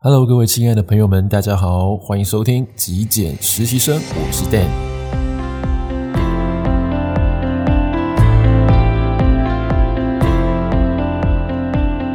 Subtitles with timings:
[0.00, 4.68] Hello，各位亲爱的朋友们，大家好，欢迎收听极简实习生，我是 Dan。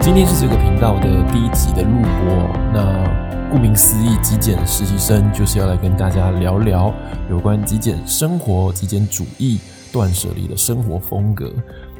[0.00, 2.48] 今天是这个频道的第一集的录播。
[2.72, 6.94] 那顾名思义，极简实习生就是要来跟大家聊聊
[7.28, 9.58] 有关极简生活、极简主义、
[9.92, 11.52] 断舍离的生活风格。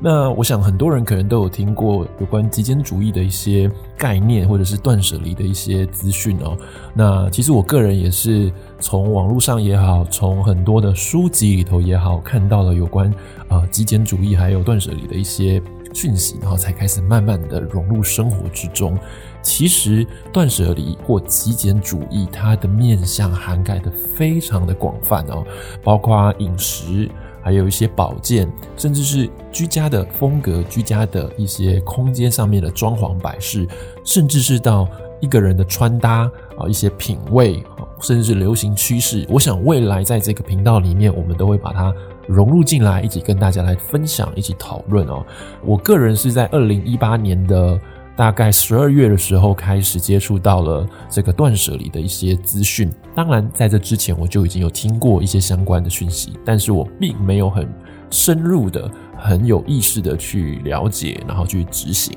[0.00, 6.56] 那我想很多人可能都有听过有关极简主义的一些概念，或者是断舍离的一些资讯哦。
[6.94, 13.12] 那其实我个人也是从网络上也好，从很多的书籍里头也好，看到了有关
[13.48, 15.60] 啊极简主义还有断舍离的一些
[15.92, 18.96] 讯息，然后才开始慢慢的融入生活之中。
[19.42, 25.44] 其实断舍离或极简主义，它的面向涵盖的非常的广泛哦，
[25.82, 27.10] 包括饮食。
[27.48, 33.66] 还有一些保健，甚至是居家的风格、居家的一些空间上面的装潢摆饰，
[34.04, 34.86] 甚至是到
[35.18, 37.64] 一个人的穿搭啊，一些品味，
[38.02, 39.26] 甚至是流行趋势。
[39.30, 41.90] 我想未来在这个频道里面，我们都会把它
[42.26, 45.24] 融入进来，一起跟大家来分享，一起讨论哦。
[45.64, 47.80] 我个人是在二零一八年的。
[48.18, 52.90] 大概十二月的时候开始接触到了这个断舍离的一些资讯。
[53.14, 57.72] 当然，在这之前我就已经有听过一些相关的讯息，但是我并没有很
[58.10, 62.12] 深入的、很有意识的去了解，然后去执行。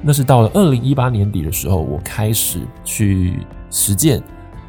[0.00, 4.20] 那是到了二零一八年底的时候，我开始去实践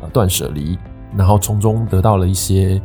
[0.01, 0.77] 啊断舍离，
[1.15, 2.81] 然后从中得到了一些。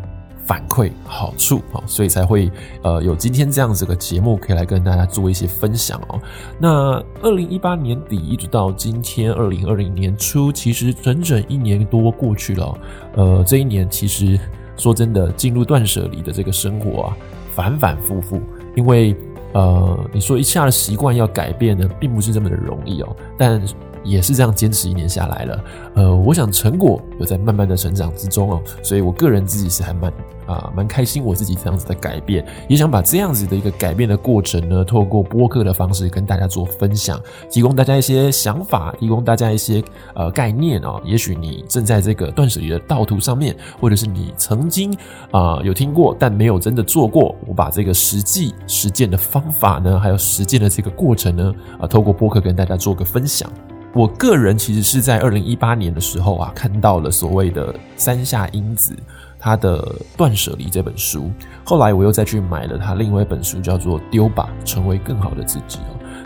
[0.51, 2.51] 反馈好处，所以才会
[2.83, 6.21] 呃有今天这样子的节目可以来跟大家做一些分享哦。
[6.59, 12.77] 那二零一八年底一直到今天二零二零年初，其实整整一年多过去了。
[13.15, 14.37] 呃，这一年其实
[14.77, 17.17] 说真的，进入断舍离的这个生活啊，
[17.55, 18.43] 反反复复，
[18.75, 19.15] 因为
[19.53, 23.63] 呃，你说一下的习惯要改变呢，并不是这么的容易哦，但。
[24.05, 30.13] 也是这样坚持一年下来了，呃，我想成果有在慢慢的成长之中哦，所以我个人自己是还蛮
[30.47, 37.21] 啊蛮开心我自己这样子的改变，也想把这样子的一个改变的过程呢，透过播客的方式跟大家做分享，
[37.51, 39.83] 提供大家一些想法，提供大家一些
[40.15, 44.97] 呃概念哦，也许你正在这个断舍离的道途上面，或者是你曾经
[45.31, 53.51] 啊、有听过但没有真的做过，我把这个实际实践的方法呢，还有实践的这个过程呢，啊、透过播客跟大家做个分享。
[53.93, 58.95] 我个人其实是在二零一八年的时候啊，看到了所谓的三下英子
[59.37, 59.83] 他的
[60.17, 61.29] 《断舍离》这本书，
[61.65, 65.79] 后来我又再去买了他另外一本书，叫做《丢吧，成为更好的自己》。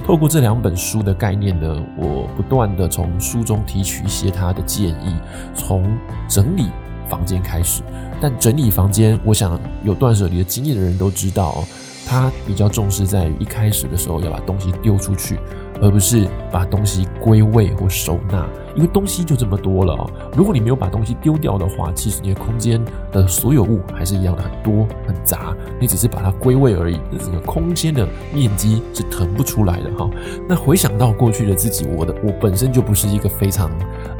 [0.07, 5.17] 透过这两本书的概念呢，我不断的从书中提取一些他的建议，
[5.55, 5.97] 从
[6.29, 6.67] 整理
[7.09, 7.83] 房间开始。
[8.21, 11.65] 但整理房间，我想有断舍离的经验的人都知道哦，
[12.07, 15.39] 他比较重视在于一开始的时候要把东西丢出去。
[15.83, 20.11] 而不是把东西归位或收纳，因为东西就这么多了哦。
[20.37, 30.09] 如果你没有把东西丢掉的话，其实你的空间的所有物还是一样的很多很杂，你只是把它归位而已，这个空间的面积是腾不出来的哈。
[30.49, 33.71] 那回想到过去的自己，我的我本身就不是一个非常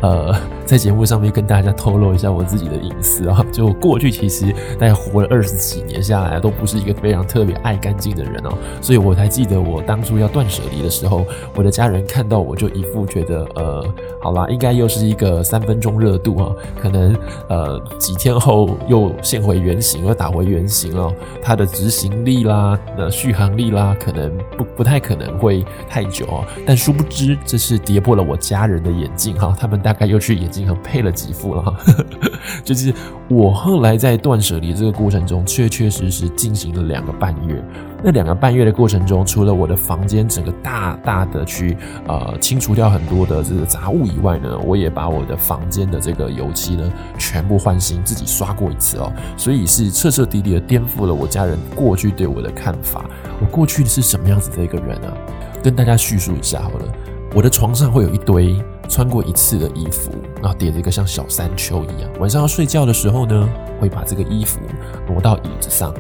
[0.03, 0.35] 呃，
[0.65, 11.25] 在节目上面跟大家透露一下我自己的隐私啊，就过去其实大概活了二十几年下来，都不是一个非常特别爱干净的人哦，所以我才记得我当初要断舍离的时候。
[11.57, 13.85] 我的家人看到我就一副觉得，呃，
[14.21, 17.17] 好啦，应该又是一个三分钟热度啊，可能
[17.49, 21.13] 呃几天后又现回原形，又打回原形哦。
[21.43, 26.45] 它的执行力啦，呃，续航力啦，可能不不太可能会太久哦。
[26.67, 31.77] 但殊不知，这是跌破了我家人的眼镜哈，他们大概又去眼镜行配了几副了哈。
[32.65, 32.93] 就是
[33.29, 37.63] 我后来在断舍离这个过程中，确确实实进行了两个半月。
[38.07, 41.75] 那两个半月的过程中，除了我的房间整个大大的去
[42.07, 53.07] 呃清除掉很多的这个杂物以外呢，我也把我的房间的这个油漆呢全部换新，自己刷过一次哦，所以是彻彻底底的颠覆了我家人过去对我的看法。
[53.41, 55.17] 我过去是什么样子的一个人啊？
[55.63, 56.87] 跟大家叙述一下好了。
[57.35, 62.11] 我的床上会有一堆穿过一次的衣服，然后叠着一个像小山丘一样。
[62.21, 63.49] 晚上要睡觉的时候呢，
[63.81, 64.61] 会把这个衣服
[65.09, 65.93] 挪到椅子上。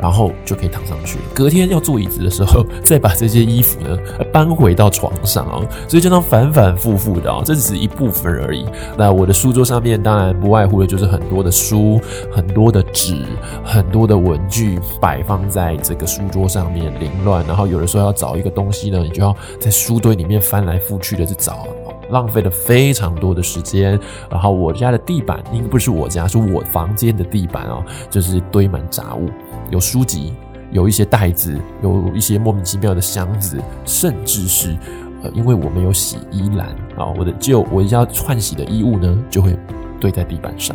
[0.00, 1.18] 然后就可以躺上去。
[1.34, 3.98] 隔天要坐椅子的时候，再把这些衣服呢
[4.32, 5.64] 搬回到床上哦。
[5.88, 8.64] 所以就当反反复复的哦，这只是一部分而已。
[8.96, 12.00] 那我的书桌上面当然不外乎的就是很多的书、
[12.30, 13.24] 很多的纸、
[13.64, 17.44] 很多的文具摆放在这个书桌上面凌乱。
[17.46, 21.66] 然后有的时候要找一个东西呢，你就要在书堆里面翻来覆去的去找，
[22.10, 23.98] 浪费了非常多的时间。
[24.30, 29.28] 然后我家的地板，应该不是我家，是我房间的地板哦，就是堆满杂物。
[29.70, 30.32] 有书籍，
[30.72, 34.76] 有一些袋子，有一些莫名其妙的箱子，甚至是
[35.22, 39.56] 呃，因为我没有洗衣篮啊，我的旧我要换洗的衣物呢，就会
[40.00, 40.74] 堆在地板上。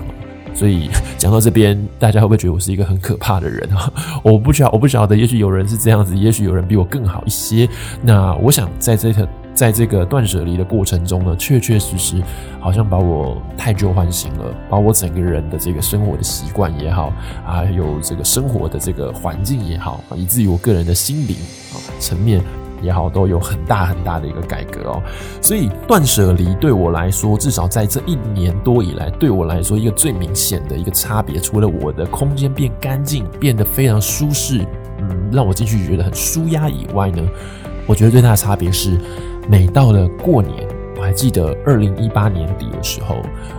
[0.53, 3.91] 所以讲到这边，大家会不会觉得我是一个很可怕的人啊？
[4.23, 7.67] 我不晓，我不晓得，也许有人是这样子，也许有人比我更好一些。
[8.01, 12.21] 那我想在这个在这个断舍离的过程中呢，确确实实
[12.59, 17.11] 好像把我太旧换新了，把我整个人的这个生活的习惯也好，
[17.45, 21.35] 还有这个生活的这个环境也好，以至于我个人的心灵
[21.73, 22.41] 啊层面。
[22.81, 25.01] 也好，都有很大很大的一个改革哦。
[25.41, 34.63] 所以断舍离对我来说，至少在这一年多以来，对我来说一个最明显的一个差别，除了我的空间变干净，变得非常舒适，
[34.99, 37.23] 嗯，让我进去觉得很舒压以外呢，
[37.87, 38.99] 我觉得最大的差别是，
[39.47, 43.17] 每到了过年，我还记得二零一八年底的时候，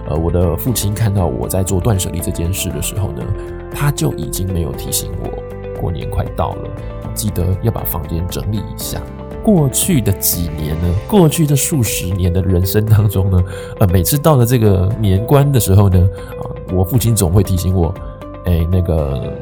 [0.09, 3.23] 呃，我的父亲看到我在做断舍离这件事的时候呢，
[3.71, 6.69] 他就已经没有提醒我，过年快到了。
[7.15, 9.01] 记得要把房间整理一下。
[9.45, 13.43] 过去的几年呢，过去的数十年的人生当中呢，
[13.79, 16.09] 呃，每次到了这个年关的时候呢，
[16.41, 17.95] 啊，我父亲总会提醒我，
[18.45, 19.33] 哎，那个。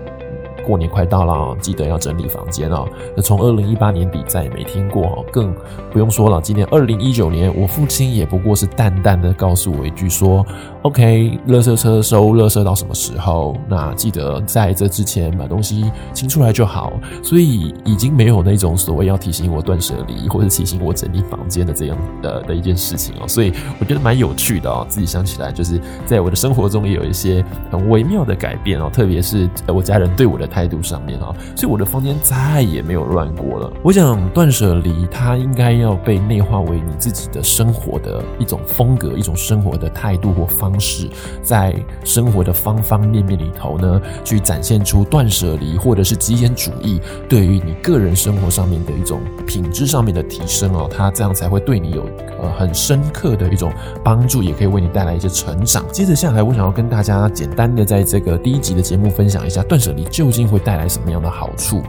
[0.65, 2.89] 过年快到了，记得要整理房间哦。
[3.15, 5.55] 那从二零一八年底再也没听过哦，更
[5.93, 6.41] 不用说了。
[6.41, 10.45] 今年二零一九年，我父亲也不过是淡淡的告诉我一句说
[10.83, 13.55] ：“OK，垃圾车收垃圾到什么时候？
[13.69, 23.29] 那记得在这之前把东西清出来就好。”所以已经没有那种所谓要提醒我断舍离或者提醒我整理房间的这样的的一件事情哦。
[23.29, 30.49] 所以我觉得蛮有趣的哦，自己想起来就是在我的生活中也有一些很微妙的改变哦，特别是我家人对我的。
[30.55, 33.73] 态度上面啊，所以我的房间再也没有乱过了。
[33.83, 41.11] 我想断舍离，它应该要被内化为你自己的生活的一种风格、一种生活的态度或方式，
[41.43, 41.75] 在
[42.05, 52.05] 生活的方方面面里头呢，去展现出断舍离或者是极简主义对于你个人生活上面的一种品质上面的提升哦，它这样才会对你有
[52.41, 53.73] 呃很深刻的一种
[54.05, 55.85] 帮助，也可以为你带来一些成长。
[55.91, 61.83] 接着下来，我想要跟大家简单的在这个第一集的节目分享一下断舍离究竟会带来什么样的好处？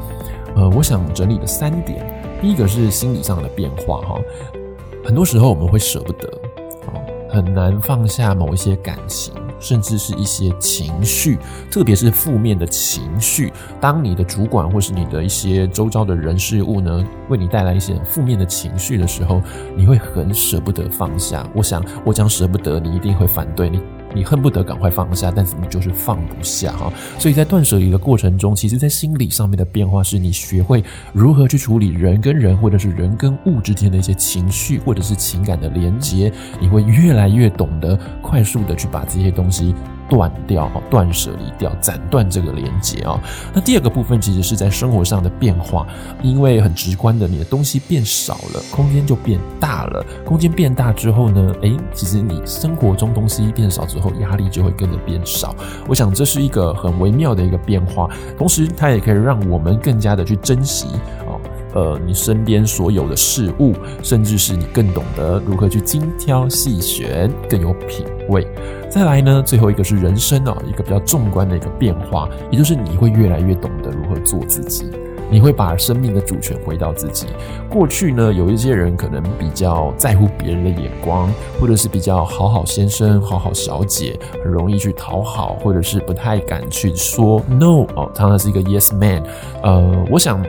[0.55, 2.05] 呃，我想整理的三点，
[2.41, 4.19] 第一个是心理上的变化哈。
[5.03, 6.27] 很多时候我们会舍不得，
[6.87, 11.37] 哦很难放下某一些感情，甚至是一些情绪，
[11.69, 13.51] 特别是负面的情绪。
[13.81, 19.41] 当你的主管或是你的一些周遭的人事物呢，为你带来一些负面的情绪的时候，
[19.75, 21.45] 你会很舍不得放下。
[21.53, 23.81] 我想，我讲舍不得，你一定会反对你。
[24.15, 26.91] 你恨不得赶快放下，但是你就是放不下哈。
[27.19, 36.31] 所以在断舍离的过程中，其实在心理上面的变化，是你学会如何去处理人跟人，或者是人跟物之间的一些情绪，或者是情感的连接。
[36.61, 39.75] 你会越来越懂得快速的去把这些东西。
[40.09, 43.19] 断掉，断舍离掉，斩断这个连接啊。
[43.53, 45.85] 那第二个部分其实是在生活上的变化，
[46.21, 50.05] 因为很直观的，你的东西变少了，空间就变大了。
[50.25, 55.55] 空间变大之后呢，诶，其实你生活中东西变少之后，压力就会跟着变少。
[55.87, 60.87] 我想这是一个很微妙的一个变化，同时它也可以让我们更加的去珍惜，
[61.75, 68.47] 呃，你身边所有的事物，甚至是你更懂得如何去精挑细选，更有品味。
[68.89, 74.89] 再来呢，最后一个是人生啊，一个比较纵观的一个变化，也就是你会越来越懂得如何做自己，
[75.29, 77.27] 你会把生命的主权回到自己。
[77.69, 89.23] 过去呢，有一些人可能比较在乎别人的眼光，或者是比较好好先生、好好小姐，很容易去讨好，或者是不太敢去说 no 哦，常常是一个 yes man。
[89.61, 90.43] 呃，我想。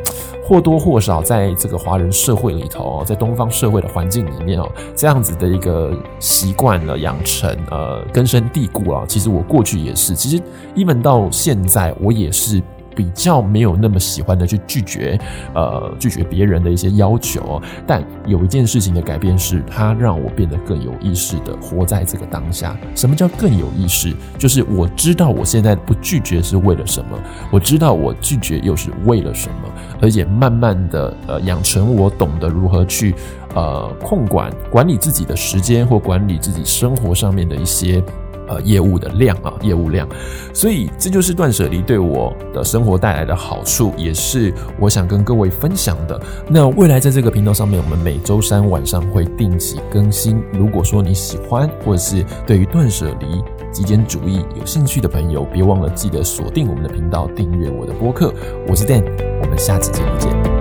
[0.48, 9.04] 或多或少，在这个华人社会里头，在东方社会的环境里面哦，这样子的一个习惯了养成，呃，根深蒂固啊。
[9.08, 10.40] 其实我过去也是，其实
[10.72, 12.62] 一直到现在，我也是。
[12.96, 15.20] 比较没有那么喜欢的去拒绝，
[15.54, 17.60] 呃，拒绝别人的一些要求。
[17.86, 22.74] 但有一件事情的改变是，它让我变得更有意识的活在这个当下。
[22.94, 24.14] 什么叫更有意识？
[24.38, 27.18] 就是我知道我现在不拒绝是为了什么，
[27.50, 33.14] 我知道我拒绝又是为了什么，而且慢慢的，呃，养成我懂得如何去，
[33.54, 38.02] 呃，控管管理自己的时间或管理自己生活上面的一些。
[38.48, 40.08] 呃，业务的量啊，业务量，
[40.52, 46.20] 所以这就是断舍离对我的生活带来的好处，也是我想跟各位分享的。
[46.48, 50.42] 那未来在这个频道上面，我们每周三晚上会定期更新。
[50.52, 58.32] 如果说你喜欢，或者是对于断舍离、极简主义有兴趣的朋友，别忘了记得锁定我们的频道，订阅我的播客。
[58.68, 59.04] 我是 Dan，
[59.42, 60.55] 我们下次节目见。